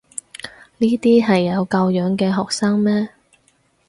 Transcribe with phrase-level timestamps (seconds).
[0.79, 3.09] 呢啲係有教養嘅學生咩？